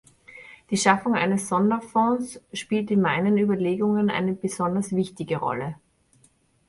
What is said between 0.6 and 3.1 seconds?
Die Schaffung eines Sonderfonds spielt in